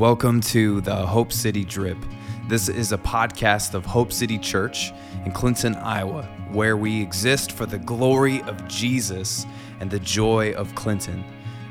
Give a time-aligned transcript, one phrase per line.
[0.00, 1.98] Welcome to the Hope City Drip.
[2.48, 4.92] This is a podcast of Hope City Church
[5.26, 9.44] in Clinton, Iowa, where we exist for the glory of Jesus
[9.78, 11.22] and the joy of Clinton.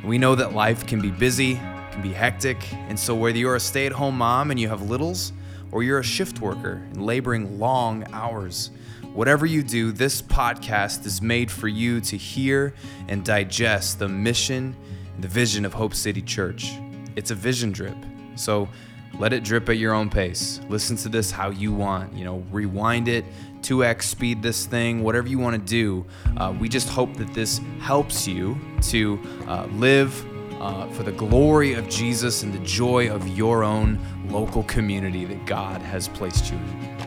[0.06, 1.56] We know that life can be busy,
[1.92, 4.84] can be hectic, and so whether you're a stay at home mom and you have
[4.84, 5.34] littles,
[5.72, 8.70] or you're a shift worker and laboring long hours,
[9.14, 12.76] whatever you do, this podcast is made for you to hear
[13.08, 14.76] and digest the mission
[15.22, 16.74] the vision of Hope City Church.
[17.16, 17.98] It's a vision drip.
[18.36, 18.70] So
[19.18, 20.62] let it drip at your own pace.
[20.70, 22.14] Listen to this how you want.
[22.14, 23.26] You know, rewind it,
[23.62, 26.06] 2x speed this thing, whatever you want to do.
[26.38, 30.26] Uh, we just hope that this helps you to uh, live
[30.62, 34.00] uh, for the glory of Jesus and the joy of your own
[34.30, 36.98] local community that God has placed you in.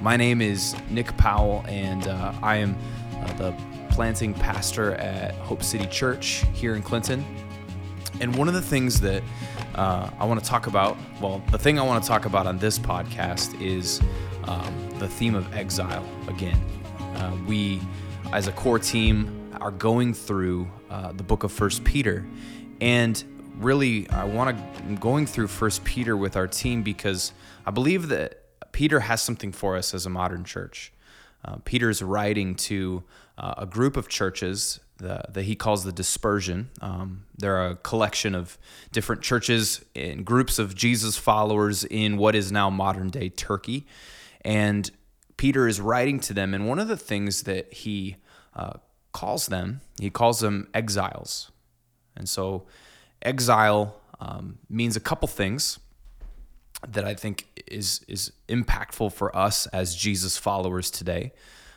[0.00, 2.76] My name is Nick Powell, and uh, I am
[3.16, 3.54] uh, the
[3.90, 7.24] planting pastor at Hope City Church here in Clinton.
[8.20, 9.22] And one of the things that
[9.74, 12.58] uh, I want to talk about, well, the thing I want to talk about on
[12.58, 14.00] this podcast is
[14.44, 16.60] um, the theme of exile again.
[16.98, 17.80] Uh, we,
[18.32, 22.26] as a core team, are going through uh, the book of First Peter,
[22.80, 23.22] and
[23.56, 27.32] really, I want to going through First Peter with our team because
[27.66, 30.92] I believe that Peter has something for us as a modern church.
[31.44, 33.02] Uh, Peter's writing to
[33.36, 36.70] uh, a group of churches that, that he calls the dispersion.
[36.80, 38.58] Um, they're a collection of
[38.92, 43.86] different churches and groups of Jesus followers in what is now modern day Turkey.
[44.42, 44.90] And
[45.36, 48.16] Peter is writing to them, and one of the things that he
[48.54, 48.74] uh,
[49.12, 51.50] calls them, he calls them exiles.
[52.16, 52.66] And so,
[53.22, 55.78] exile um, means a couple things
[56.86, 61.32] that I think is is impactful for us as Jesus followers today.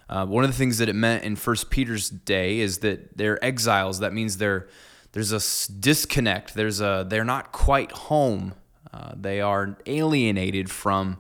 [0.09, 3.43] Uh, one of the things that it meant in First Peter's day is that they're
[3.43, 3.99] exiles.
[3.99, 4.67] That means they're
[5.13, 6.53] there's a disconnect.
[6.53, 8.53] There's a they're not quite home.
[8.93, 11.17] Uh, they are alienated from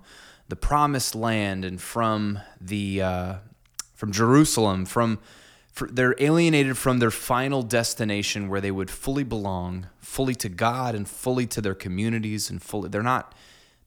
[0.49, 3.35] the promised land and from the uh,
[3.93, 4.85] from Jerusalem.
[4.85, 5.19] From
[5.71, 10.95] for, they're alienated from their final destination where they would fully belong, fully to God
[10.95, 12.89] and fully to their communities and fully.
[12.89, 13.33] They're not.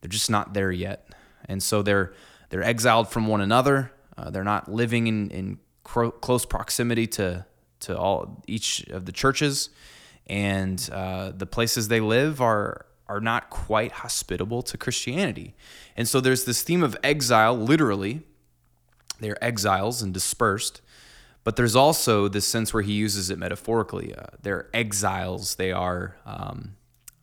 [0.00, 1.09] They're just not there yet,
[1.47, 2.12] and so they're
[2.50, 3.91] they're exiled from one another.
[4.16, 7.44] Uh, they're not living in, in cro- close proximity to,
[7.80, 9.70] to all each of the churches,
[10.26, 15.54] and uh, the places they live are are not quite hospitable to Christianity.
[15.94, 18.22] And so there's this theme of exile, literally.
[19.20, 20.81] They're exiles and dispersed.
[21.44, 24.14] But there's also this sense where he uses it metaphorically.
[24.14, 25.56] Uh, they're exiles.
[25.56, 26.76] They are um,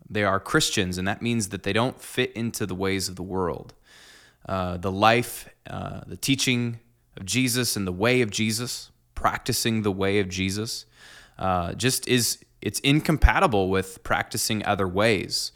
[0.07, 3.23] they are Christians, and that means that they don't fit into the ways of the
[3.23, 3.73] world.
[4.45, 6.79] Uh, the life, uh, the teaching
[7.17, 10.85] of Jesus and the way of Jesus, practicing the way of Jesus,
[11.37, 15.51] uh, just is it's incompatible with practicing other ways.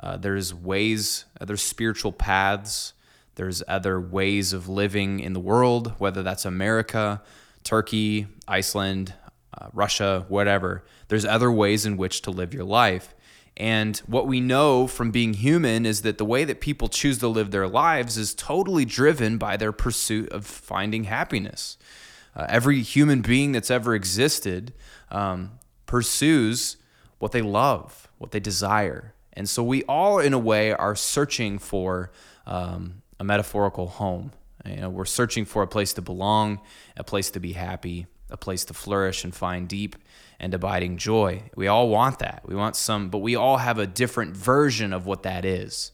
[0.00, 2.92] Uh, there's ways, other spiritual paths.
[3.36, 7.22] There's other ways of living in the world, whether that's America,
[7.62, 9.14] Turkey, Iceland,
[9.56, 10.84] uh, Russia, whatever.
[11.08, 13.14] There's other ways in which to live your life.
[13.58, 17.28] And what we know from being human is that the way that people choose to
[17.28, 21.76] live their lives is totally driven by their pursuit of finding happiness.
[22.36, 24.72] Uh, every human being that's ever existed
[25.10, 26.76] um, pursues
[27.18, 29.12] what they love, what they desire.
[29.32, 32.12] And so we all, in a way, are searching for
[32.46, 34.30] um, a metaphorical home.
[34.64, 36.60] You know, we're searching for a place to belong,
[36.96, 39.96] a place to be happy, a place to flourish and find deep
[40.40, 41.42] and abiding joy.
[41.56, 42.42] We all want that.
[42.46, 45.92] We want some, but we all have a different version of what that is.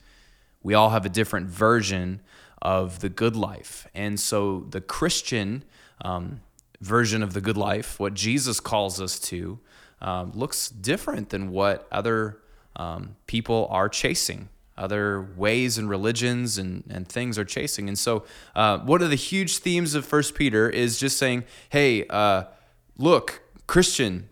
[0.63, 2.21] We all have a different version
[2.61, 3.87] of the good life.
[3.95, 5.65] And so the Christian
[6.03, 6.41] um,
[6.81, 9.59] version of the good life, what Jesus calls us to,
[10.01, 12.39] um, looks different than what other
[12.77, 17.89] um, people are chasing other ways and religions and, and things are chasing.
[17.89, 18.25] And so,
[18.55, 22.45] uh, one of the huge themes of First Peter is just saying, hey, uh,
[22.99, 24.29] look, Christian,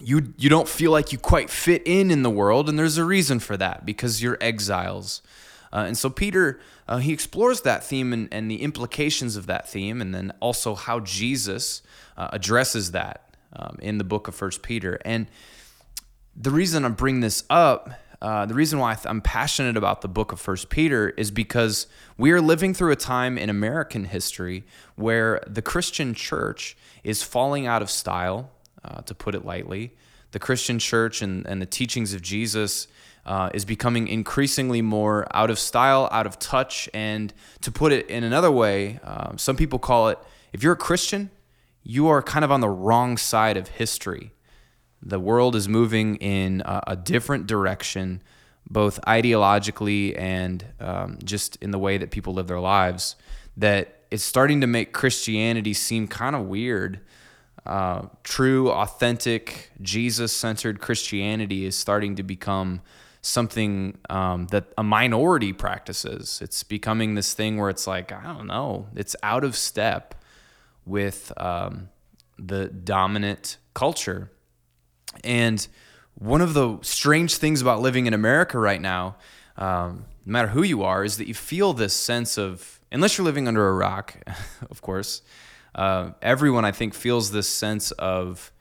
[0.00, 3.04] you you don't feel like you quite fit in in the world, and there's a
[3.04, 5.22] reason for that because you're exiles.
[5.72, 9.68] Uh, and so Peter uh, he explores that theme and, and, the implications of that
[9.68, 11.82] theme, and then also how Jesus
[12.16, 14.98] uh, addresses that um, in the book of First Peter.
[15.04, 15.26] And
[16.36, 17.90] the reason I bring this up,
[18.22, 22.30] uh, the reason why I'm passionate about the book of First Peter is because we
[22.30, 24.62] are living through a time in American history
[24.94, 28.48] where the Christian church is falling out of style
[28.84, 29.90] uh, to put it lightly.
[30.30, 32.86] The Christian church and, and the teachings of Jesus
[33.26, 36.88] uh, is becoming increasingly more out of style, out of touch.
[36.94, 40.18] And to put it in another way, uh, some people call it
[40.52, 41.32] if you're a Christian,
[41.82, 44.30] you are kind of on the wrong side of history.
[45.02, 48.22] The world is moving in a, a different direction,
[48.70, 53.16] both ideologically and um, just in the way that people live their lives,
[53.56, 57.00] that it's starting to make Christianity seem kind of weird.
[57.64, 62.80] Uh, true, authentic, Jesus centered Christianity is starting to become
[63.22, 66.40] something um, that a minority practices.
[66.42, 70.14] It's becoming this thing where it's like, I don't know, it's out of step
[70.84, 71.88] with um,
[72.38, 74.30] the dominant culture.
[75.24, 75.66] And
[76.14, 79.16] one of the strange things about living in America right now,
[79.56, 83.24] um, no matter who you are, is that you feel this sense of, unless you're
[83.24, 84.16] living under a rock,
[84.70, 85.22] of course,
[85.74, 88.52] uh, everyone I think feels this sense of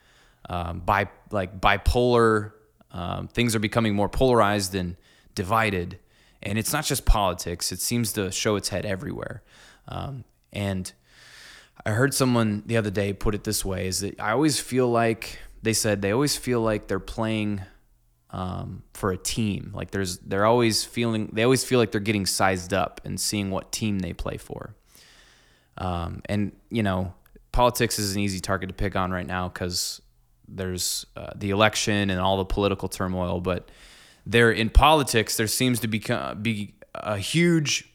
[0.50, 2.54] um, bi- like bipolar.
[2.92, 4.96] Um, things are becoming more polarized and
[5.36, 6.00] divided,
[6.42, 7.72] and it's not just politics.
[7.72, 9.44] It seems to show its head everywhere.
[9.88, 10.92] Um, and
[11.86, 14.90] I heard someone the other day put it this way: is that I always feel
[14.90, 17.62] like they said they always feel like they're playing
[18.32, 19.72] um, for a team.
[19.74, 23.52] Like there's they're always feeling they always feel like they're getting sized up and seeing
[23.52, 24.76] what team they play for.
[25.78, 27.14] Um, and you know,
[27.52, 30.02] politics is an easy target to pick on right now because
[30.48, 33.42] there's uh, the election and all the political turmoil.
[33.42, 33.70] But
[34.26, 37.88] there in politics, there seems to become be a huge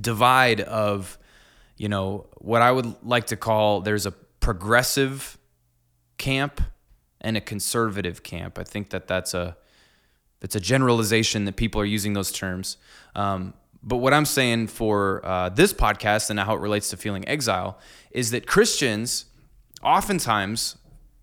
[0.00, 1.18] divide of
[1.76, 5.38] you know what I would like to call there's a progressive
[6.20, 6.60] camp
[7.20, 8.58] and a conservative camp.
[8.58, 9.56] I think that that's a
[10.42, 12.76] it's a generalization that people are using those terms.
[13.14, 17.26] Um, but what I'm saying for uh, this podcast and how it relates to feeling
[17.28, 17.78] exile
[18.10, 19.26] is that Christians,
[19.82, 20.76] oftentimes,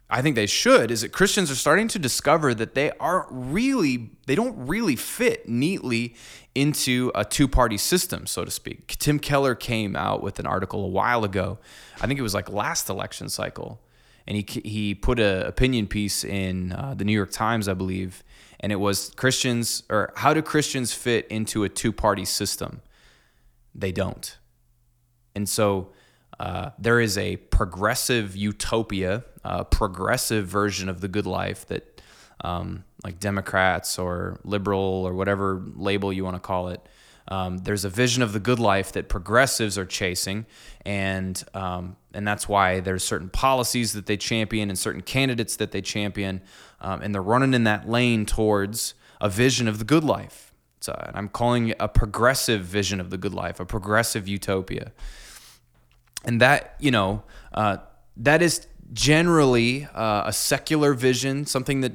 [0.10, 4.12] I think they should, is that Christians are starting to discover that they aren't really,
[4.26, 6.16] they don't really fit neatly
[6.54, 8.98] into a two party system, so to speak.
[9.00, 11.58] Tim Keller came out with an article a while ago.
[12.02, 13.82] I think it was like last election cycle
[14.28, 18.24] and he he put an opinion piece in uh, the New York Times, I believe,
[18.60, 22.82] and it was Christians or how do Christians fit into a two party system?
[23.74, 24.38] They don't,
[25.36, 25.92] and so.
[26.40, 32.00] Uh, there is a progressive utopia, a progressive version of the good life that,
[32.42, 36.80] um, like Democrats or liberal or whatever label you want to call it,
[37.30, 40.46] um, there's a vision of the good life that progressives are chasing,
[40.86, 45.72] and um, and that's why there's certain policies that they champion and certain candidates that
[45.72, 46.42] they champion,
[46.80, 50.54] um, and they're running in that lane towards a vision of the good life.
[50.80, 54.94] So I'm calling it a progressive vision of the good life, a progressive utopia,
[56.24, 57.24] and that you know
[57.54, 57.78] uh,
[58.16, 61.92] that is generally uh, a secular vision, something that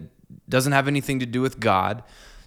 [0.47, 2.03] doesn't have anything to do with God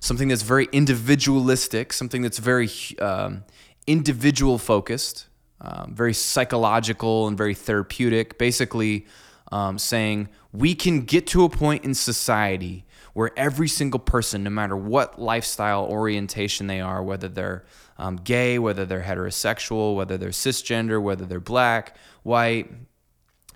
[0.06, 2.70] something that's very individualistic, something that's very
[3.00, 3.44] um,
[3.88, 5.26] individual focused,
[5.62, 8.38] um, very psychological and very therapeutic.
[8.38, 9.08] Basically,
[9.52, 14.50] um, saying we can get to a point in society where every single person, no
[14.50, 17.66] matter what lifestyle orientation they are, whether they're
[17.98, 22.70] um, gay, whether they're heterosexual, whether they're cisgender, whether they're black, white,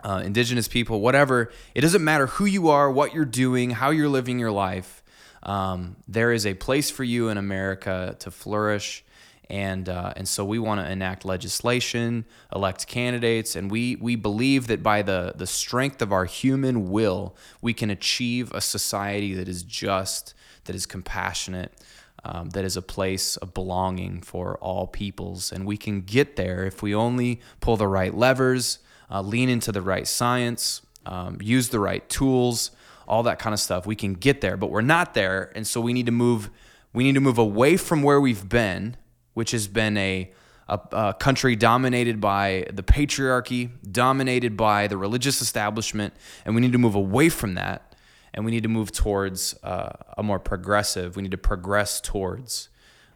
[0.04, 4.08] uh, indigenous people, whatever, it doesn't matter who you are, what you're doing, how you're
[4.08, 4.99] living your life
[5.44, 9.04] um, there is a place for you in America to flourish.
[9.50, 14.68] And, uh, and so we want to enact legislation, elect candidates, and we, we believe
[14.68, 19.48] that by the, the strength of our human will, we can achieve a society that
[19.48, 21.74] is just, that is compassionate,
[22.24, 25.52] um, that is a place of belonging for all peoples.
[25.52, 28.78] And we can get there if we only pull the right levers,
[29.10, 32.70] uh, lean into the right science, um, use the right tools,
[33.10, 33.86] all that kind of stuff.
[33.86, 36.50] We can get there, but we're not there, and so we need to move.
[36.94, 38.96] We need to move away from where we've been,
[39.34, 40.32] which has been a
[40.70, 46.14] a, a country dominated by the patriarchy, dominated by the religious establishment,
[46.46, 47.96] and we need to move away from that,
[48.34, 51.16] and we need to move towards uh, a more progressive.
[51.16, 52.70] We need to progress towards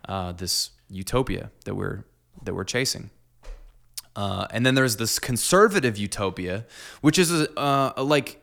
[0.09, 2.05] uh, this utopia that we're
[2.43, 3.11] that we're chasing.
[4.15, 6.65] Uh, and then there's this conservative utopia,
[7.01, 8.42] which is a, uh, like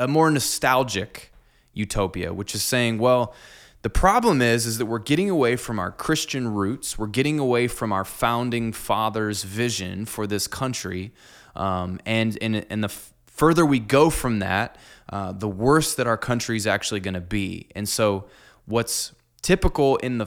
[0.00, 1.32] a more nostalgic
[1.72, 3.34] utopia, which is saying, well,
[3.82, 6.98] the problem is is that we're getting away from our Christian roots.
[6.98, 11.12] We're getting away from our founding fathers' vision for this country,
[11.56, 12.92] um, and and and the
[13.26, 14.76] further we go from that,
[15.08, 17.68] uh, the worse that our country is actually going to be.
[17.74, 18.26] And so,
[18.66, 20.26] what's typical in the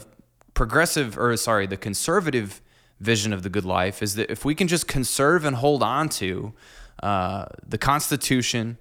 [0.54, 2.60] progressive, or sorry, the conservative
[2.98, 6.08] vision of the good life is that if we can just conserve and hold on
[6.08, 6.52] to
[7.02, 8.78] uh, the Constitution,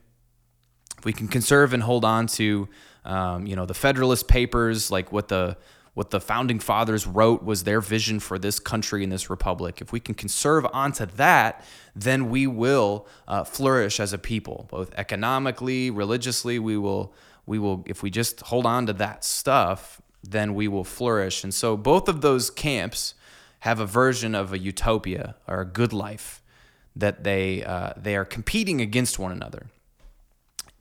[1.06, 2.68] we can conserve and hold on to,
[3.06, 5.58] um, you know, the Federalist Papers, like what the
[5.94, 9.80] what the founding fathers wrote was their vision for this country and this republic.
[9.80, 11.64] If we can conserve onto that,
[11.96, 16.58] then we will uh, flourish as a people, both economically, religiously.
[16.58, 17.14] We will,
[17.46, 21.44] we will, if we just hold on to that stuff, then we will flourish.
[21.44, 23.14] And so both of those camps
[23.60, 26.42] have a version of a utopia or a good life
[26.96, 29.68] that they uh, they are competing against one another.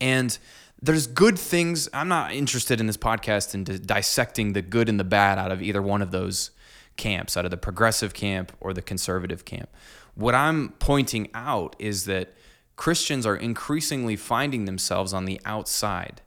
[0.03, 0.37] And
[0.81, 1.87] there's good things.
[1.93, 5.61] I'm not interested in this podcast in dissecting the good and the bad out of
[5.61, 6.51] either one of those
[6.97, 9.69] camps, out of the progressive camp or the conservative camp.
[10.15, 12.33] What I'm pointing out is that
[12.75, 16.21] Christians are increasingly finding themselves on the outside.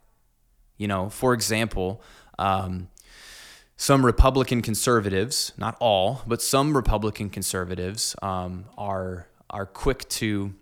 [0.78, 2.02] You know, for example,
[2.38, 2.88] um,
[3.76, 10.54] some Republican conservatives, not all, but some Republican conservatives um, are are quick to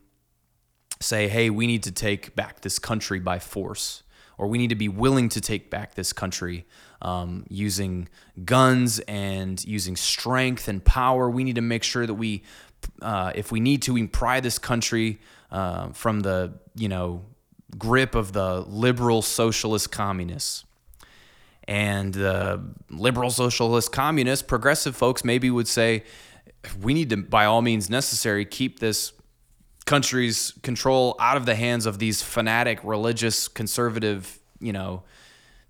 [1.00, 4.02] say, hey, we need to take back this country by force,
[4.38, 6.64] or we need to be willing to take back this country
[7.02, 8.08] um, using
[8.44, 11.28] guns and using strength and power.
[11.28, 12.42] We need to make sure that we,
[13.02, 15.18] uh, if we need to, we pry this country
[15.50, 17.22] uh, from the, you know,
[17.76, 20.64] grip of the liberal socialist communists.
[21.66, 26.04] And the liberal socialist communists, progressive folks maybe would say,
[26.80, 29.12] we need to, by all means necessary, keep this
[29.84, 35.02] country's control out of the hands of these fanatic religious conservative you know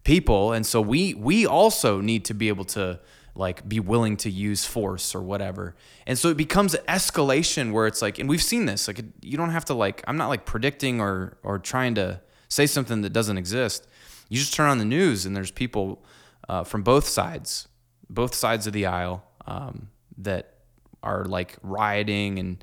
[0.05, 0.53] people.
[0.53, 3.01] And so we we also need to be able to
[3.35, 5.75] like be willing to use force or whatever.
[6.07, 9.37] And so it becomes an escalation where it's like and we've seen this like you
[9.37, 13.13] don't have to like i'm not like predicting or or trying to say something that
[13.13, 13.89] doesn't exist.
[14.29, 16.05] You just turn on the news and there's people
[16.49, 17.69] uh, from both sides
[18.11, 20.59] both sides of the aisle um, that
[21.03, 22.63] are like rioting and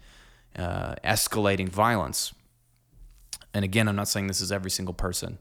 [0.57, 2.33] uh, escalating violence.
[3.53, 5.37] And again, I'm not saying this is every single person.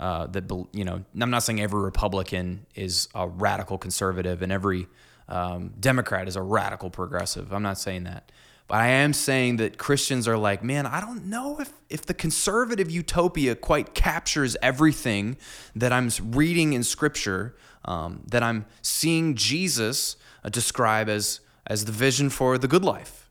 [0.00, 4.88] Uh, that you know, I'm not saying every Republican is a radical conservative and every
[5.28, 7.52] um, Democrat is a radical progressive.
[7.52, 8.32] I'm not saying that,
[8.66, 12.14] but I am saying that Christians are like, man, I don't know if if the
[12.14, 15.36] conservative utopia quite captures everything
[15.76, 17.54] that I'm reading in Scripture,
[17.84, 23.21] um, that I'm seeing Jesus uh, describe as as the vision for the good life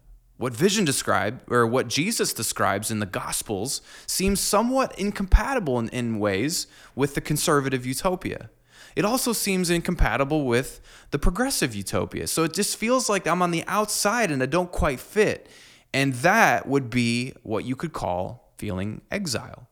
[0.41, 6.17] what vision described, or what Jesus describes in the Gospels, seems somewhat incompatible in, in
[6.17, 8.49] ways with the conservative utopia.
[8.95, 10.81] It also seems incompatible with
[11.11, 12.25] the progressive utopia.
[12.25, 15.47] So it just feels like I'm on the outside and I don't quite fit.
[15.93, 19.69] And that would be what you could call feeling exile.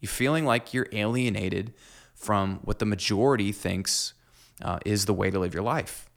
[0.00, 1.74] You're feeling like you're alienated
[2.14, 4.14] from what the majority thinks
[4.62, 6.08] uh, is the way to live your life.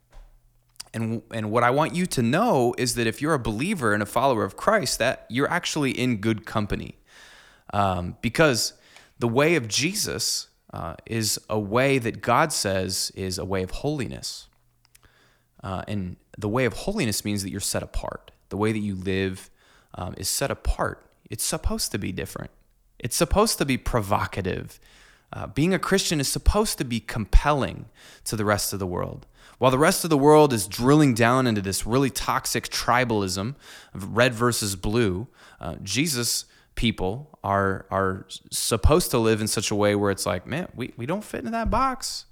[0.92, 4.02] And, and what I want you to know is that if you're a believer and
[4.02, 6.96] a follower of Christ, that you're actually in good company.
[7.72, 8.72] Um, because
[9.18, 13.70] the way of Jesus uh, is a way that God says is a way of
[13.70, 14.48] holiness.
[15.62, 18.30] Uh, and the way of holiness means that you're set apart.
[18.48, 19.50] The way that you live
[19.94, 21.04] um, is set apart.
[21.28, 22.50] It's supposed to be different,
[22.98, 24.80] it's supposed to be provocative.
[25.32, 27.84] Uh, being a Christian is supposed to be compelling
[28.24, 29.26] to the rest of the world.
[29.60, 33.56] While the rest of the world is drilling down into this really toxic tribalism
[33.92, 35.28] of red versus blue,
[35.60, 40.46] uh, Jesus people are are supposed to live in such a way where it's like,
[40.46, 42.24] man, we, we don't fit into that box.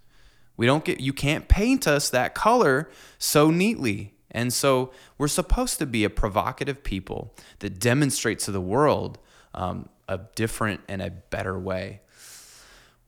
[0.57, 4.15] We don't get you can't paint us that color so neatly.
[4.31, 9.19] And so we're supposed to be a provocative people that demonstrates to the world
[9.53, 12.01] um, a different and a better way.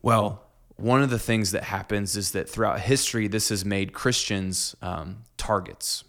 [0.03, 0.50] Well,
[0.81, 5.25] one of the things that happens is that throughout history, this has made Christians um,
[5.37, 6.05] targets.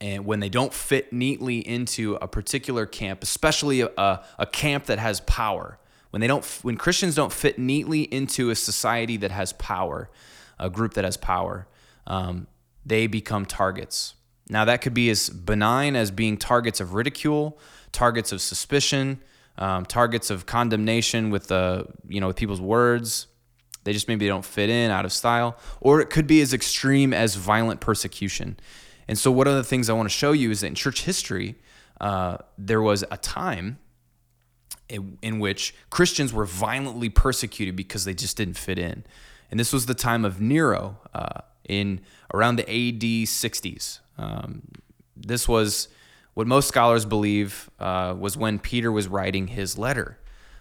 [0.00, 4.98] And when they don't fit neatly into a particular camp, especially a, a camp that
[4.98, 5.78] has power,
[6.10, 10.10] when they don't, when Christians don't fit neatly into a society that has power,
[10.58, 11.66] a group that has power,
[12.06, 12.46] um,
[12.84, 14.14] they become targets.
[14.48, 17.58] Now that could be as benign as being targets of ridicule,
[17.90, 19.20] targets of suspicion,
[19.58, 23.26] um, targets of condemnation with the you know with people's words,
[23.86, 25.56] they just maybe don't fit in, out of style.
[25.80, 28.58] Or it could be as extreme as violent persecution.
[29.06, 31.02] And so, one of the things I want to show you is that in church
[31.02, 31.54] history,
[32.00, 33.78] uh, there was a time
[34.88, 39.04] in, in, which Christians were violently persecuted because they just didn't fit in.
[39.52, 42.00] And this was the time of Nero uh, in
[42.34, 44.00] around the AD 60s.
[44.18, 44.62] Um,
[45.16, 45.86] this was
[46.34, 50.18] what most scholars believe uh, was when Peter was writing his letter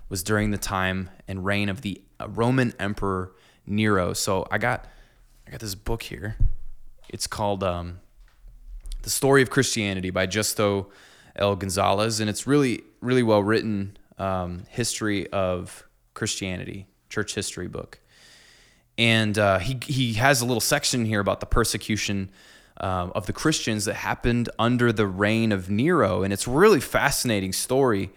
[0.10, 3.32] was during the time and reign of the uh, Roman Emperor
[3.66, 4.14] Nero.
[4.14, 4.86] So I got
[5.48, 6.38] I got this book here.
[7.10, 8.00] It's called um,
[9.02, 10.90] "The Story of Christianity" by Justo
[11.36, 11.56] L.
[11.56, 18.00] Gonzalez, and it's really really well written um, history of Christianity, church history book.
[18.98, 22.30] and uh, he he has a little section here about the persecution
[22.80, 26.80] um, of the Christians that happened under the reign of Nero, and it's a really
[26.80, 28.12] fascinating story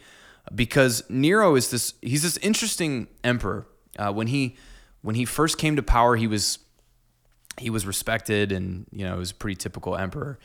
[0.54, 3.66] because Nero is this he's this interesting emperor.
[3.98, 4.56] Uh, when he
[5.02, 6.58] when he first came to power, he was
[7.58, 10.38] he was respected, and you know, was a pretty typical emperor.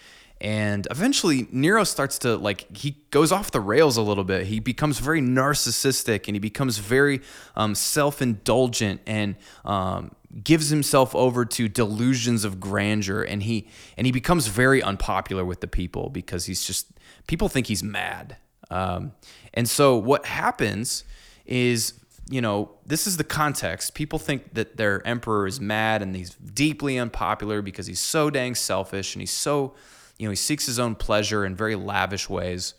[0.43, 4.47] And eventually, Nero starts to like, he goes off the rails a little bit.
[4.47, 7.21] He becomes very narcissistic and he becomes very
[7.55, 10.11] um, self indulgent and um,
[10.43, 13.23] gives himself over to delusions of grandeur.
[13.23, 16.87] And he, and he becomes very unpopular with the people because he's just,
[17.25, 18.35] people think he's mad.
[18.73, 19.13] Um,
[19.53, 21.03] and so what happens
[21.45, 21.93] is
[22.29, 23.95] you know, this is the context.
[23.95, 28.55] People think that their emperor is mad and he's deeply unpopular because he's so dang
[28.55, 29.73] selfish and he's so
[30.17, 32.75] you know, he seeks his own pleasure in very lavish ways.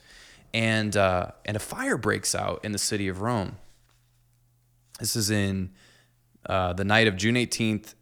[0.53, 3.57] And, uh, and a fire breaks out in the city of Rome.
[5.01, 5.73] This is in
[6.47, 7.95] uh, the night of June 18th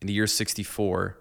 [0.00, 1.18] in the year 64.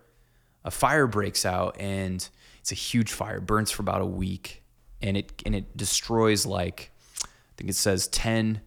[0.65, 2.27] A fire breaks out and
[2.59, 4.60] it's a huge fire, burns for about a week.
[5.01, 6.91] And it, and it destroys like,
[7.23, 7.27] I
[7.57, 8.61] think it says 10,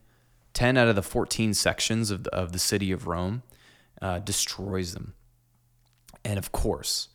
[0.52, 3.42] 10 out of the 14 sections of the, of the city of Rome,
[4.02, 5.14] uh, destroys them.
[6.24, 7.08] And of course,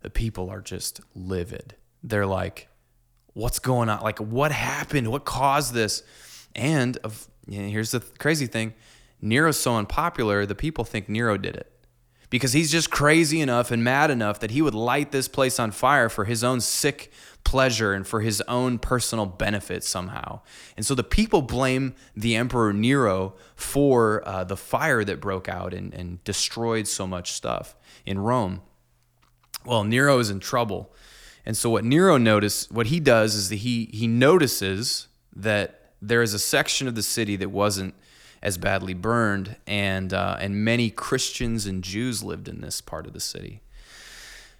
[0.00, 1.76] the people are just livid.
[2.02, 2.68] They're like,
[3.34, 4.02] what's going on?
[4.02, 5.08] Like, what happened?
[5.08, 6.02] What caused this?
[6.54, 8.74] And of, you know, here's the crazy thing
[9.20, 11.71] Nero's so unpopular, the people think Nero did it
[12.32, 15.70] because he's just crazy enough and mad enough that he would light this place on
[15.70, 17.12] fire for his own sick
[17.44, 20.40] pleasure and for his own personal benefit somehow.
[20.76, 25.72] And so the people blame the Emperor Nero for uh, the fire that broke out
[25.72, 28.62] and, and destroyed so much stuff in Rome
[29.64, 30.92] well, Nero is in trouble.
[31.44, 36.22] And so what Nero notice, what he does is that he he notices that there
[36.22, 37.94] is a section of the city that wasn't
[38.42, 43.12] as badly burned, and uh, and many Christians and Jews lived in this part of
[43.12, 43.62] the city.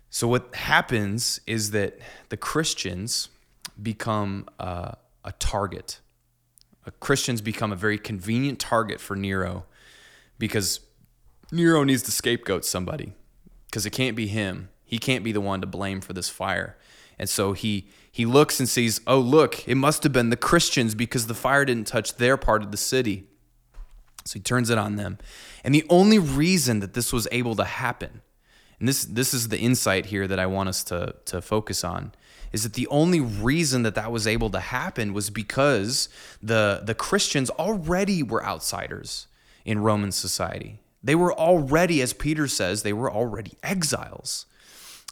[0.08, 1.98] So what happens is that
[2.28, 3.30] the Christians
[3.82, 4.92] become uh,
[5.24, 6.00] a target.
[6.86, 9.64] Uh, Christians become a very convenient target for Nero
[10.38, 10.80] because
[11.50, 13.14] Nero needs to scapegoat somebody
[13.66, 14.68] because it can't be him.
[14.84, 16.76] He can't be the one to blame for this fire.
[17.18, 20.94] And so he he looks and sees, "Oh, look, it must have been the Christians
[20.94, 23.28] because the fire didn't touch their part of the city."
[24.24, 25.18] So he turns it on them.
[25.64, 28.22] And the only reason that this was able to happen,
[28.78, 32.12] and this this is the insight here that I want us to to focus on,
[32.52, 36.08] is that the only reason that that was able to happen was because
[36.42, 39.26] the the Christians already were outsiders
[39.64, 40.80] in Roman society.
[41.02, 44.46] They were already, as Peter says, they were already exiles.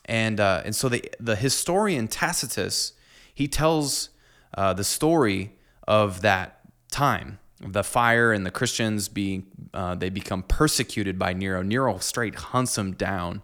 [0.04, 2.92] And, uh, and so the, the historian Tacitus,
[3.34, 4.10] he tells
[4.56, 5.52] uh, the story
[5.86, 11.62] of that time, the fire and the Christians being, uh, they become persecuted by Nero.
[11.62, 13.42] Nero straight hunts them down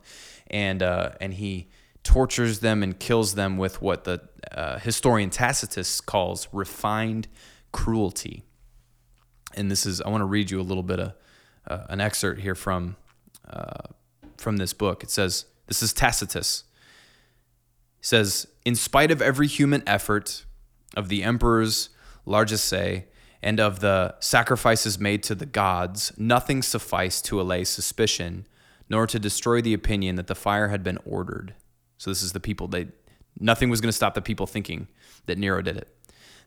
[0.49, 1.69] and, uh, and he
[2.03, 7.29] tortures them and kills them with what the uh, historian Tacitus calls refined
[7.73, 8.45] cruelty.
[9.55, 11.15] And this is, I want to read you a little bit of
[11.67, 12.97] uh, an excerpt here from,
[14.37, 15.03] from this book.
[15.03, 16.65] It says, this is Tacitus.
[17.99, 20.45] He says, In spite of every human effort
[20.97, 21.91] of the emperor's
[22.25, 23.05] largesse
[23.43, 28.47] and of the sacrifices made to the gods, nothing sufficed to allay suspicion,
[28.89, 31.55] nor to destroy the opinion that the fire had been ordered.
[31.99, 32.89] So this is the people they
[33.39, 34.89] nothing was going to stop the people thinking
[35.27, 35.89] that Nero did it.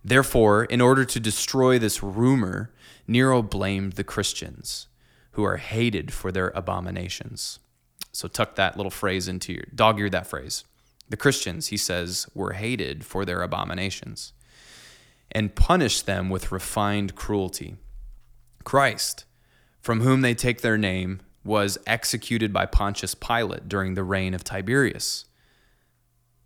[0.03, 2.71] Therefore, in order to destroy this rumor,
[3.07, 4.87] Nero blamed the Christians,
[5.31, 7.59] who are hated for their abominations.
[8.11, 10.63] So tuck that little phrase into your dog ear that phrase.
[11.09, 14.33] The Christians, he says, were hated for their abominations
[15.31, 17.75] and punish them with refined cruelty.
[18.63, 19.25] Christ,
[19.81, 24.43] from whom they take their name, was executed by Pontius Pilate during the reign of
[24.43, 25.25] Tiberius.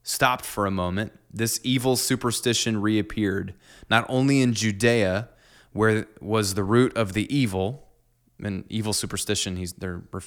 [0.03, 3.53] Stopped for a moment, this evil superstition reappeared,
[3.89, 5.29] not only in Judea,
[5.71, 7.87] where was the root of the evil,
[8.41, 9.73] and evil superstition, he's,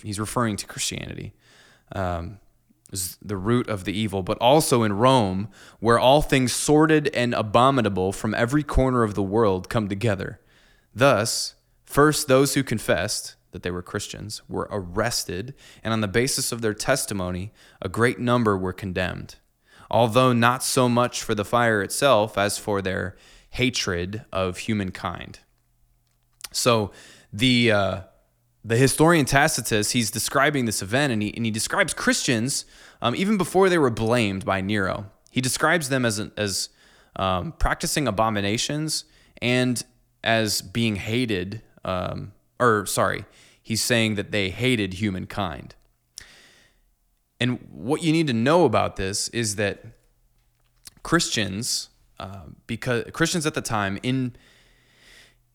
[0.03, 1.35] he's referring to Christianity,
[1.93, 2.41] um,
[2.93, 5.49] is the root of the evil, but also in Rome,
[5.81, 10.41] where all things sordid and abominable from every corner of the world come together.
[10.95, 16.53] Thus, first those who confessed that they were Christians were arrested, and on the basis
[16.53, 19.37] of their testimony, a great number were condemned,
[19.91, 23.17] although not so much for the fire itself as for their
[23.51, 25.41] hatred of humankind.
[26.53, 26.91] So,
[27.33, 28.01] the uh,
[28.67, 32.65] the historian Tacitus he's describing this event and he and he describes Christians
[33.01, 35.07] um, even before they were blamed by Nero.
[35.31, 36.69] He describes them as as
[37.15, 39.05] um, practicing abominations
[39.41, 39.83] and
[40.25, 41.63] as being hated.
[41.85, 43.25] Um, or sorry,
[43.67, 45.75] He's saying that they hated humankind.
[47.41, 49.85] And what you need to know about this is that
[51.03, 51.89] Christians,
[52.21, 54.37] uh, because Christians at the time, in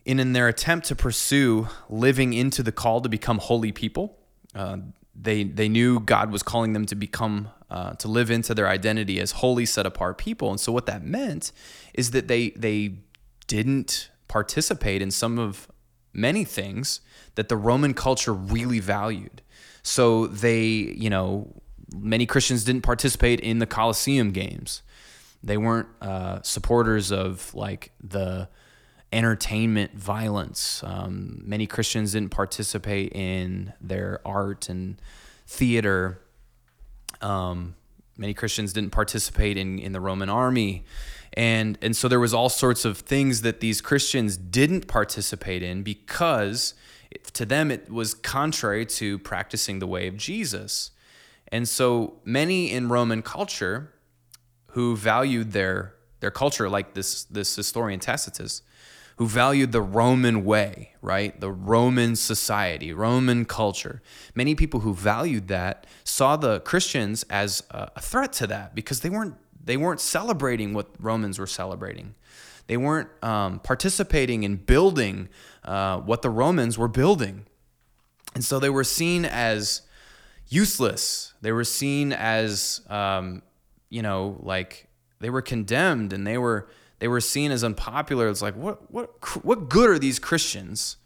[0.05, 4.17] in in their attempt to pursue living into the call to become holy people,
[4.55, 4.77] uh,
[5.15, 9.19] they they knew God was calling them to become uh, to live into their identity
[9.19, 10.49] as holy, set apart people.
[10.49, 11.51] And so what that meant
[11.93, 12.95] is that they they
[13.47, 15.67] didn't participate in some of
[16.13, 17.01] many things
[17.35, 19.41] that the Roman culture really valued.
[19.83, 21.61] So they, you know,
[21.95, 24.83] many Christians didn't participate in the Colosseum games.
[25.43, 28.47] They weren't uh, supporters of like the
[29.11, 30.83] entertainment violence.
[30.83, 35.01] Um, many Christians didn't participate in their art and
[35.47, 36.21] theater.
[37.21, 37.75] Um,
[38.17, 40.85] many Christians didn't participate in, in the Roman army.
[41.33, 45.83] And, and so there was all sorts of things that these Christians didn't participate in
[45.83, 46.73] because
[47.33, 50.91] to them it was contrary to practicing the way of Jesus.
[51.49, 53.93] And so many in Roman culture
[54.67, 58.61] who valued their their culture, like this this historian Tacitus,
[59.21, 61.39] who valued the Roman way, right?
[61.39, 64.01] The Roman society, Roman culture.
[64.33, 69.11] Many people who valued that saw the Christians as a threat to that because they
[69.11, 72.15] weren't they weren't celebrating what Romans were celebrating.
[72.65, 75.29] They weren't um, participating in building
[75.63, 77.45] uh, what the Romans were building,
[78.33, 79.83] and so they were seen as
[80.47, 81.35] useless.
[81.41, 83.43] They were seen as um,
[83.87, 84.87] you know like
[85.19, 86.67] they were condemned and they were
[87.01, 88.29] they were seen as unpopular.
[88.29, 89.09] It's like what what
[89.43, 90.97] what good are these Christians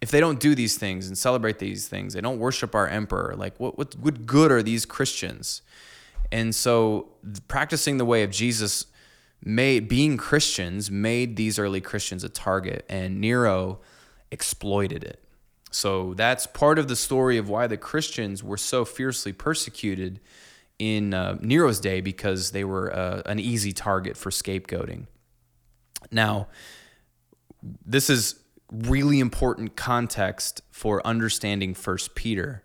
[0.00, 2.14] if they don't do these things and celebrate these things?
[2.14, 3.34] They don't worship our emperor.
[3.36, 5.62] Like what what what good are these Christians?
[6.30, 7.08] And so
[7.48, 8.86] practicing the way of Jesus
[9.42, 13.80] made being Christians made these early Christians a target and Nero
[14.30, 15.20] exploited it.
[15.72, 20.20] So that's part of the story of why the Christians were so fiercely persecuted
[20.80, 25.06] in uh, Nero's day because they were uh, an easy target for scapegoating.
[26.10, 26.48] Now,
[27.84, 28.40] this is
[28.72, 32.64] really important context for understanding First Peter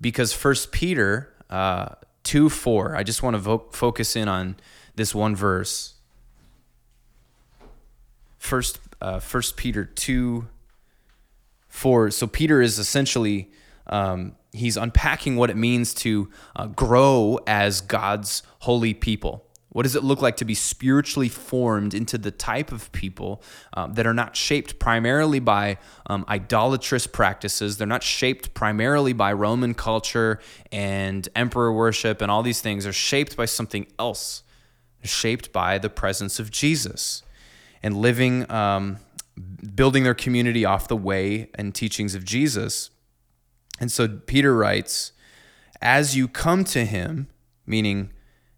[0.00, 4.56] because First Peter uh, 2 4, I just want to vo- focus in on
[4.94, 5.94] this one verse.
[8.38, 10.46] First, uh, First Peter 2
[11.68, 12.10] 4.
[12.12, 13.50] So Peter is essentially
[13.88, 19.44] um, he's unpacking what it means to uh, grow as God's holy people.
[19.70, 23.42] What does it look like to be spiritually formed into the type of people
[23.74, 27.76] um, that are not shaped primarily by um, idolatrous practices?
[27.76, 30.40] They're not shaped primarily by Roman culture
[30.72, 32.84] and emperor worship and all these things.
[32.84, 34.42] They're shaped by something else.
[35.02, 37.22] They're shaped by the presence of Jesus
[37.82, 38.98] and living, um,
[39.74, 42.90] building their community off the way and teachings of Jesus.
[43.80, 45.12] And so Peter writes,
[45.80, 47.28] as you come to him,
[47.66, 48.12] meaning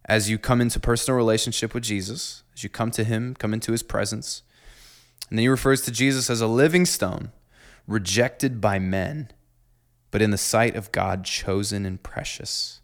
[0.07, 3.73] as you come into personal relationship with Jesus, as you come to him, come into
[3.73, 4.43] his presence.
[5.29, 7.33] And then he refers to Jesus as a living stone,
[7.87, 9.31] rejected by men,
[10.11, 12.81] but in the sight of God, chosen and precious.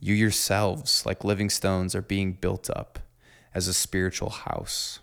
[0.00, 2.98] You yourselves, like living stones, are being built up
[3.54, 5.00] as a spiritual house.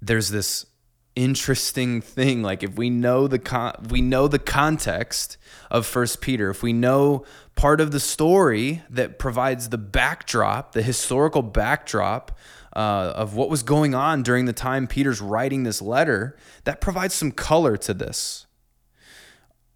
[0.00, 0.66] There's this
[1.14, 2.42] interesting thing.
[2.42, 5.36] Like if we know the con- we know the context
[5.70, 10.82] of first peter if we know part of the story that provides the backdrop the
[10.82, 12.38] historical backdrop
[12.74, 17.14] uh, of what was going on during the time peter's writing this letter that provides
[17.14, 18.46] some color to this.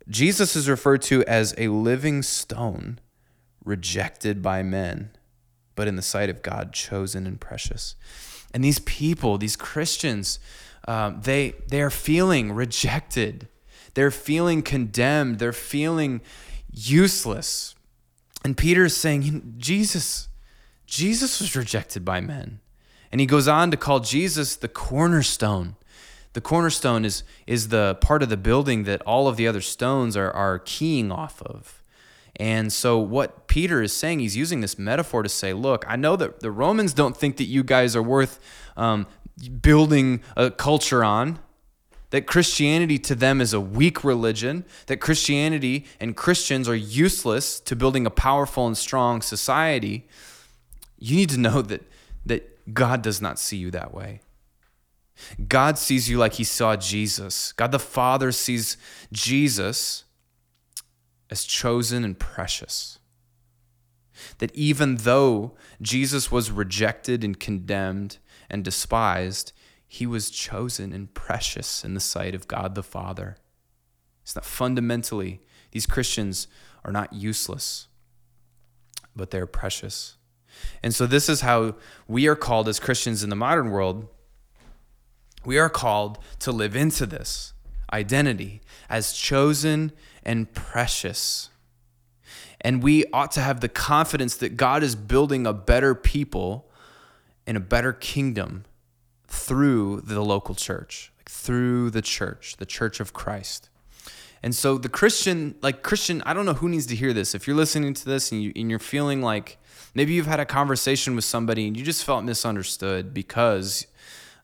[0.08, 3.00] Jesus is referred to as a living stone
[3.64, 5.10] rejected by men
[5.74, 7.96] but in the sight of god chosen and precious.
[8.54, 10.38] And these people these christians
[10.86, 13.48] um, they they are feeling rejected.
[13.94, 15.38] They're feeling condemned.
[15.38, 16.20] They're feeling
[16.70, 17.74] useless.
[18.44, 20.28] And peter's saying jesus
[20.86, 22.60] jesus was rejected by men.
[23.10, 25.76] And he goes on to call jesus the cornerstone.
[26.34, 30.16] The cornerstone is is the part of the building that all of the other stones
[30.16, 31.82] are are keying off of.
[32.38, 36.16] And so, what Peter is saying, he's using this metaphor to say, look, I know
[36.16, 38.38] that the Romans don't think that you guys are worth
[38.76, 39.06] um,
[39.60, 41.38] building a culture on.
[42.10, 47.74] That Christianity to them is a weak religion, that Christianity and Christians are useless to
[47.74, 50.06] building a powerful and strong society.
[50.98, 51.82] You need to know that,
[52.24, 54.20] that God does not see you that way.
[55.48, 57.52] God sees you like he saw Jesus.
[57.52, 58.76] God the Father sees
[59.12, 60.04] Jesus
[61.30, 62.98] as chosen and precious.
[64.38, 68.18] That even though Jesus was rejected and condemned
[68.50, 69.52] and despised,
[69.86, 73.36] he was chosen and precious in the sight of God the Father.
[74.22, 76.48] It's not fundamentally these Christians
[76.84, 77.88] are not useless,
[79.14, 80.16] but they're precious.
[80.82, 81.74] And so, this is how
[82.08, 84.08] we are called as Christians in the modern world.
[85.44, 87.52] We are called to live into this
[87.92, 89.92] identity as chosen
[90.24, 91.50] and precious.
[92.60, 96.65] And we ought to have the confidence that God is building a better people
[97.46, 98.64] and a better kingdom
[99.28, 103.68] through the local church, like through the church, the church of Christ.
[104.42, 107.34] And so the Christian, like Christian, I don't know who needs to hear this.
[107.34, 109.58] If you're listening to this and, you, and you're feeling like
[109.94, 113.86] maybe you've had a conversation with somebody and you just felt misunderstood because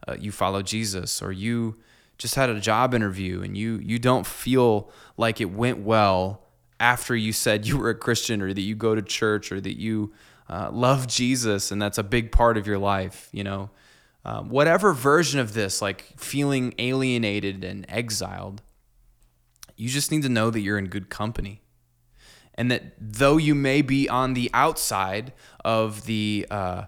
[0.09, 1.77] uh, you follow Jesus or you
[2.19, 6.43] just had a job interview and you you don't feel like it went well
[6.81, 9.79] after you said you were a Christian or that you go to church or that
[9.79, 10.13] you
[10.53, 13.71] uh, love Jesus and that's a big part of your life, you know.
[14.23, 18.61] Um, whatever version of this, like feeling alienated and exiled,
[19.77, 21.63] you just need to know that you're in good company.
[22.55, 25.33] And that though you may be on the outside
[25.65, 26.85] of the uh,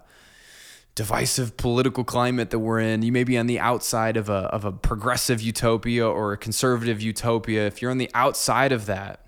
[0.93, 4.63] divisive political climate that we're in, you may be on the outside of a, of
[4.63, 7.65] a progressive utopia or a conservative utopia.
[7.65, 9.25] If you're on the outside of that,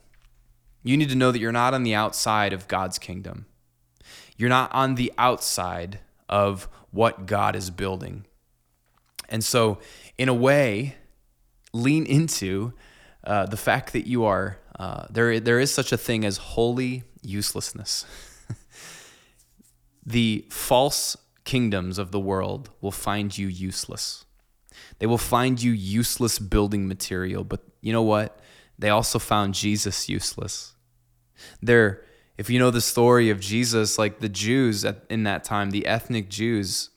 [0.83, 3.46] you need to know that you're not on the outside of God's kingdom.
[4.37, 8.25] You're not on the outside of what God is building.
[9.29, 9.79] And so,
[10.17, 10.95] in a way,
[11.73, 12.73] lean into
[13.23, 15.39] uh, the fact that you are uh, there.
[15.39, 18.05] There is such a thing as holy uselessness.
[20.05, 24.25] the false kingdoms of the world will find you useless.
[24.99, 27.43] They will find you useless building material.
[27.43, 28.39] But you know what?
[28.79, 30.75] They also found Jesus useless.
[31.61, 32.03] They're
[32.37, 35.87] if you know the story of Jesus, like the Jews at, in that time, the
[35.87, 36.91] ethnic Jews,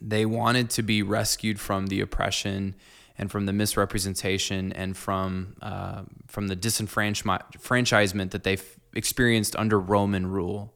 [0.00, 2.74] they wanted to be rescued from the oppression
[3.16, 8.56] and from the misrepresentation and from uh, from the disenfranchisement that they
[8.94, 10.74] experienced under Roman rule.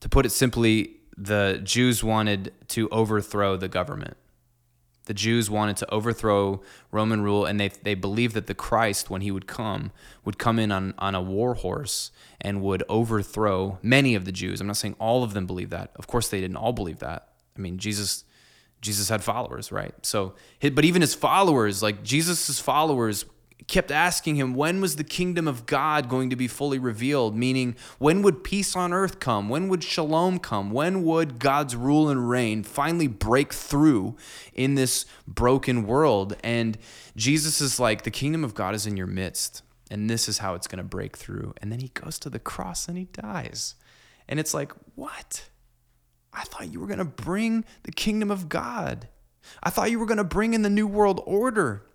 [0.00, 4.16] To put it simply, the Jews wanted to overthrow the government.
[5.06, 9.20] The Jews wanted to overthrow Roman rule, and they, they believed that the Christ, when
[9.20, 9.92] he would come,
[10.24, 14.60] would come in on, on a war horse and would overthrow many of the Jews.
[14.60, 15.90] I'm not saying all of them believe that.
[15.96, 17.28] Of course, they didn't all believe that.
[17.56, 18.24] I mean, Jesus
[18.84, 19.94] Jesus had followers, right?
[20.02, 23.24] So, but even his followers, like Jesus's followers,
[23.66, 27.34] kept asking him, when was the kingdom of God going to be fully revealed?
[27.34, 29.48] Meaning, when would peace on earth come?
[29.48, 30.70] When would shalom come?
[30.70, 34.16] When would God's rule and reign finally break through
[34.52, 36.36] in this broken world?
[36.44, 36.76] And
[37.16, 40.54] Jesus is like, the kingdom of God is in your midst, and this is how
[40.54, 41.54] it's going to break through.
[41.62, 43.76] And then he goes to the cross and he dies.
[44.28, 45.48] And it's like, what?
[46.32, 49.08] I thought you were going to bring the kingdom of God.
[49.62, 51.86] I thought you were going to bring in the new world order.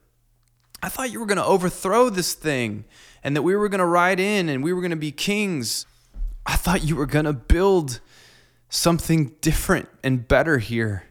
[0.82, 2.86] I thought you were going to overthrow this thing
[3.24, 5.86] and that we were going to ride in and we were going to be kings.
[6.46, 8.00] I thought you were going to build
[8.70, 11.04] something different and better here.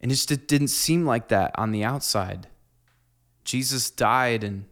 [0.00, 2.46] And it just didn't seem like that on the outside.
[3.44, 4.66] Jesus died and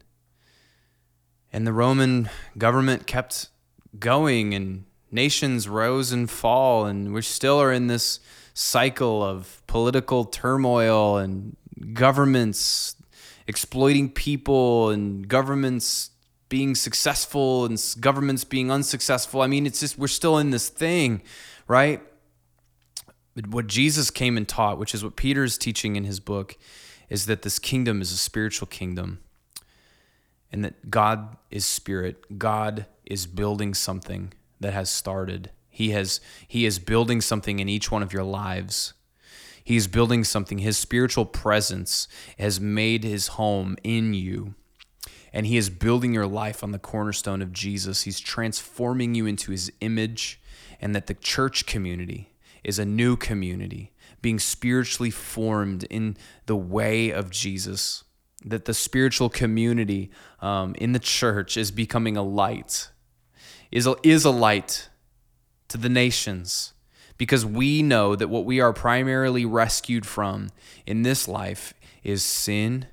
[1.55, 3.49] and the Roman government kept
[3.99, 8.21] going and nations rose and fall and we still are in this
[8.55, 11.57] cycle of political turmoil and
[11.93, 12.97] governments
[13.47, 16.11] exploiting people and governments
[16.49, 19.41] being successful and governments being unsuccessful.
[19.41, 21.23] I mean, it's just we're still in this thing,
[21.67, 22.03] right?
[23.49, 26.57] What Jesus came and taught, which is what Peter's teaching in his book,
[27.09, 29.21] is that this kingdom is a spiritual kingdom
[30.53, 32.39] and that God is spirit.
[32.39, 35.51] God is building something that has started.
[35.71, 38.93] He has he is building something in each one of your lives.
[39.65, 40.59] He's building something.
[40.59, 44.55] His spiritual presence has made his home in you.
[45.33, 48.03] And he is building your life on the cornerstone of Jesus.
[48.03, 50.41] He's transforming you into his image,
[50.81, 57.11] and that the church community is a new community, being spiritually formed in the way
[57.11, 58.05] of Jesus.
[58.45, 62.91] That the spiritual community um, in the church is becoming a light,
[63.71, 64.91] is a, is a light
[65.69, 66.75] to the nations
[67.23, 70.51] because we know that what we are primarily rescued from
[70.89, 72.85] in this life is sin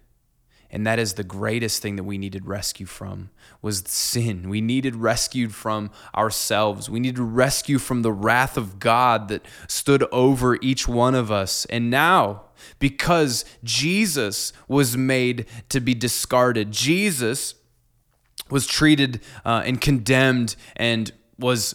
[0.70, 3.32] and that is the greatest thing that we needed rescue from
[3.64, 4.48] was sin.
[4.48, 6.92] We needed rescued from ourselves.
[6.92, 11.66] We needed rescue from the wrath of god that stood over each one of us.
[11.66, 12.44] And now
[12.78, 17.56] because jesus was made to be discarded jesus
[18.52, 21.74] was treated uh, and condemned and was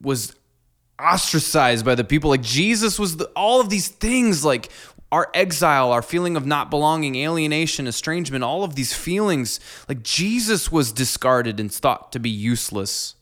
[0.00, 0.36] was
[1.00, 2.30] ostracized by the people.
[2.30, 4.44] Like Jesus was the, all of these things.
[4.44, 4.70] Like
[5.10, 9.58] our exile, our feeling of not belonging, alienation, estrangement, all of these feelings,
[9.88, 13.14] like Jesus was discarded and thought to be useless.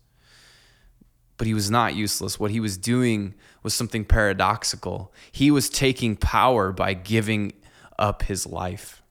[1.36, 2.40] But he was not useless.
[2.40, 5.12] What he was doing was something paradoxical.
[5.30, 7.52] He was taking power by giving
[7.98, 9.02] up his life.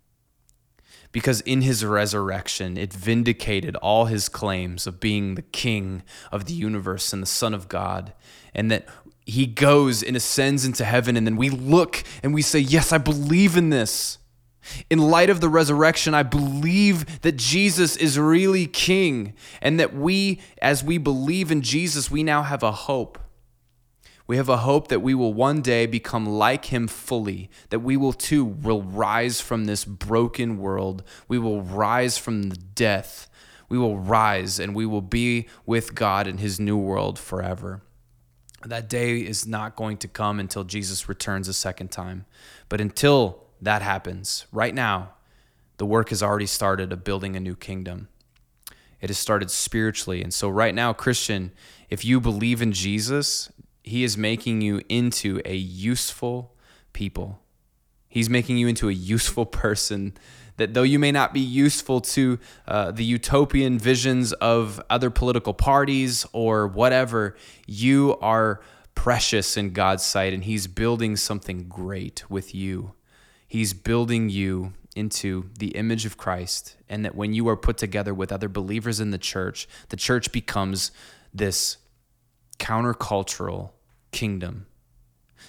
[1.15, 6.51] Because in his resurrection, it vindicated all his claims of being the king of the
[6.53, 8.11] universe and the Son of God.
[8.53, 8.85] And that
[9.25, 12.97] he goes and ascends into heaven, and then we look and we say, Yes, I
[12.97, 14.17] believe in this.
[14.89, 20.41] In light of the resurrection, I believe that Jesus is really king, and that we,
[20.61, 23.17] as we believe in Jesus, we now have a hope.
[24.27, 27.95] We have a hope that we will one day become like him fully, that we
[27.95, 31.03] will too will rise from this broken world.
[31.27, 33.29] We will rise from the death.
[33.69, 37.81] We will rise and we will be with God in his new world forever.
[38.63, 42.25] That day is not going to come until Jesus returns a second time.
[42.67, 45.13] But until that happens, right now,
[45.77, 48.07] the work has already started of building a new kingdom.
[49.01, 50.23] It has started spiritually.
[50.23, 51.51] And so, right now, Christian,
[51.89, 53.51] if you believe in Jesus,
[53.85, 56.55] he is making you into a useful
[56.91, 57.39] people.
[58.09, 60.17] He's making you into a useful person
[60.57, 65.53] that though you may not be useful to uh, the utopian visions of other political
[65.53, 67.35] parties or whatever,
[67.67, 68.61] you are
[68.95, 72.93] precious in God's sight and He's building something great with you.
[73.47, 78.13] He's building you into the image of Christ, and that when you are put together
[78.13, 80.91] with other believers in the church, the church becomes
[81.33, 81.77] this
[82.57, 83.71] countercultural
[84.15, 84.65] kingdom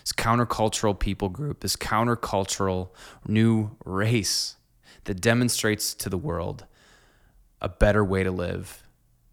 [0.03, 2.91] this countercultural people group, this countercultural
[3.27, 4.57] new race
[5.05, 6.65] that demonstrates to the world
[7.61, 8.83] a better way to live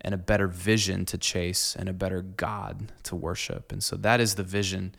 [0.02, 3.72] and a better vision to chase and a better God to worship.
[3.72, 4.96] And so that is the vision.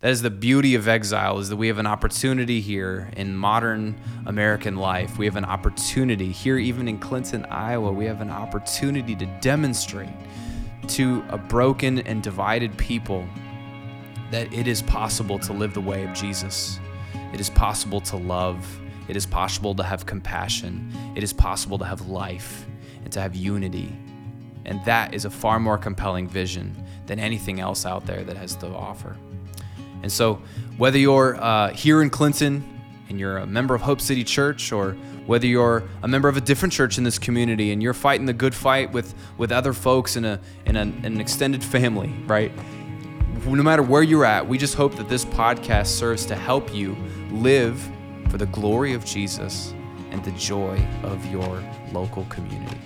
[0.00, 4.00] That is the beauty of exile is that we have an opportunity here in modern
[4.26, 5.16] American life.
[5.16, 7.92] We have an opportunity here even in Clinton, Iowa.
[7.92, 10.08] We have an opportunity to demonstrate
[10.88, 13.26] to a broken and divided people
[14.32, 16.80] that it is possible to live the way of Jesus.
[17.32, 20.90] It is possible to love it is possible to have compassion.
[21.14, 22.66] It is possible to have life
[23.04, 23.94] and to have unity.
[24.64, 26.74] And that is a far more compelling vision
[27.06, 29.16] than anything else out there that has to offer.
[30.02, 30.40] And so,
[30.76, 32.64] whether you're uh, here in Clinton
[33.08, 34.92] and you're a member of Hope City Church, or
[35.26, 38.32] whether you're a member of a different church in this community and you're fighting the
[38.32, 42.50] good fight with, with other folks in, a, in, a, in an extended family, right?
[43.44, 46.96] No matter where you're at, we just hope that this podcast serves to help you
[47.30, 47.90] live
[48.28, 49.74] for the glory of Jesus
[50.10, 52.78] and the joy of your local community.